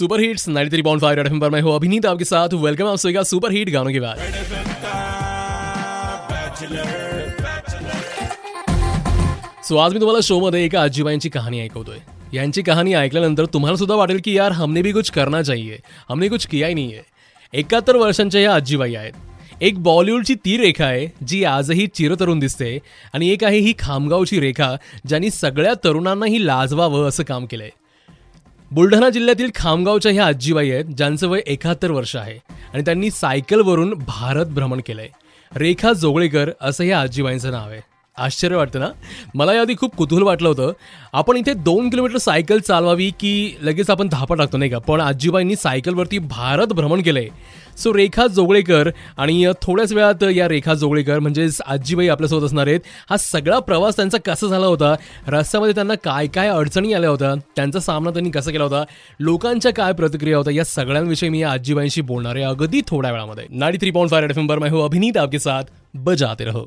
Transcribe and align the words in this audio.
Super 0.00 0.20
hits 0.20 0.48
93.5 0.48 0.82
point 0.82 1.00
five 1.00 1.18
F 1.18 1.32
पर 1.40 1.50
मैं 1.50 1.60
हूं 1.60 1.72
अभिनीत 1.72 2.06
आपके 2.06 2.24
साथ 2.24 2.48
वेलकम 2.52 2.86
आप 2.86 2.98
सभी 2.98 3.12
का 3.14 3.22
सुपर 3.22 3.52
हिट 3.52 3.70
गानों 3.70 3.90
के 3.92 4.00
बाद 4.00 4.18
सो 9.64 9.76
आज 9.76 9.92
मी 9.92 10.00
तुम्हाला 10.00 10.20
शोमध्ये 10.20 10.64
एका 10.64 10.80
आजीबाईंची 10.82 11.28
कहाणी 11.28 11.60
ऐकवतोय। 11.60 11.98
यांची 12.32 12.62
कहाणी 12.62 12.94
ऐकल्यानंतर 12.94 13.46
तुम्हाला 13.46 13.76
सुद्धा 13.76 13.94
वाटेल 13.94 14.20
की 14.24 14.36
यार 14.36 14.52
हमने 14.52 14.82
भी 14.82 14.92
कुछ 14.92 15.10
करना 15.10 15.42
चाहिए। 15.42 15.78
हमने 16.08 16.28
कुछ 16.28 16.46
किया 16.46 16.68
ही 16.68 16.74
नाही 16.74 16.94
आहे 16.94 17.58
एकाहत्तर 17.58 17.96
वर्षांच्या 17.96 18.40
या 18.40 18.54
आजीबाई 18.54 18.94
आहेत। 18.94 19.62
एक 19.62 19.82
बॉलिवूडची 19.82 20.34
ती 20.34 20.56
रेखा 20.56 20.84
आहे 20.84 21.06
जी 21.26 21.42
आजही 21.44 21.86
चिरतरुण 21.86 22.38
दिसते 22.38 22.78
आणि 23.14 23.28
एक 23.30 23.44
आहे 23.44 23.58
ही 23.58 23.74
खामगावची 23.78 24.40
रेखा 24.40 24.74
ज्यांनी 25.08 25.30
सगळ्या 25.30 25.74
तरुणांनाही 25.84 26.46
लाजवावं 26.46 27.08
असं 27.08 27.22
काम 27.22 27.46
केलंय. 27.46 27.70
बुलढाणा 28.72 29.10
जिल्ह्यातील 29.10 29.50
खामगावच्या 29.54 30.12
ह्या 30.12 30.26
आजीबाई 30.26 30.70
आहेत 30.70 30.84
ज्यांचं 30.84 31.28
वय 31.28 31.40
एकाहत्तर 31.46 31.90
वर्ष 31.90 32.16
आहे 32.16 32.38
आणि 32.74 32.82
त्यांनी 32.82 33.10
सायकलवरून 33.10 33.94
भारत 33.94 34.46
भ्रमण 34.46 34.80
केलंय. 34.86 35.08
रेखा 35.56 35.92
जोगळेकर 35.92 36.50
असं 36.60 36.84
ह्या 36.84 37.00
आजीबाईंचं 37.00 37.50
नाव 37.50 37.70
आहे. 37.70 37.80
आश्चर्य 38.18 38.56
वाटतं 38.56 38.80
ना? 38.80 38.88
मला 39.34 39.54
याआधी 39.54 39.74
खूप 39.74 39.94
कुतूहल 39.96 40.22
वाटलं 40.22 40.48
होतं. 40.48 40.72
आपण 41.12 41.36
इथे 41.36 41.54
दोन 41.54 41.90
किलोमीटर 41.90 42.18
सायकल 42.18 42.58
चालवावी 42.58 43.10
की 43.10 43.56
लगेच 43.62 43.90
आपण 43.90 44.08
धापा 44.08 44.34
टाकतो 44.34 44.58
नाही 44.58 44.70
का? 44.70 44.78
पण 44.78 45.00
आजीबाईंनी 45.00 45.56
सायकलवरती 45.56 46.18
भारत 46.18 46.66
भ्रमण 46.66 47.02
केलंय. 47.02 47.28
सो 47.78 47.94
रेखा 47.94 48.26
जोगळेकर 48.26 48.90
आणि 49.16 49.46
थोड्याच 49.62 49.92
वेळात 49.92 50.22
या 50.22 50.48
रेखा 50.48 50.74
जोगळेकर 50.74 51.18
म्हणजेच 51.18 51.60
आजीबाई 51.66 52.08
आपल्यासोबत 52.08 52.44
असणार 52.44 52.66
आहेत. 52.66 52.80
हा 53.10 53.16
सगळा 53.16 53.58
प्रवास 53.58 53.96
त्यांचा 53.96 54.18
कसा 54.18 54.46
झाला 54.46 54.66
होता? 54.66 54.94
रस्त्यामध्ये 55.28 55.74
त्यांना 55.74 55.94
काय 55.94 56.26
काय 56.26 56.48
अडचणी 56.48 56.92
आल्या 56.92 57.10
होत्या? 57.10 57.34
त्यांचा 57.56 57.80
सामना 57.80 58.10
त्यांनी 58.10 58.30
कसा 58.30 58.50
केला 58.50 58.64
होता? 58.64 58.84
लोकांच्या 59.20 59.72
काय 59.72 59.92
प्रतिक्रिया 59.92 60.36
होत्या? 60.36 60.54
या 60.54 60.64
सगळ्यांविषयी 60.64 61.28
मी 61.28 61.42
या 61.42 61.52
आजीबाईंशी 61.52 62.00
बोलणार 62.00 62.36
आहे 62.36 62.44
अगदी 62.44 62.80
थोड्या 62.86 63.12
वेळामध्ये. 63.12 63.44
Ninety 63.50 63.78
three 63.78 63.90
point 63.90 64.10
five 64.10 64.30
F 64.30 64.38
M 64.38 64.46
पर 64.46 64.58
मैं 64.58 64.70
हो, 64.70 64.84
अभिनीत 64.84 65.16
आपके 65.16 65.38
साथ. 65.38 65.62
बजाते 65.94 66.44
रहो. 66.44 66.66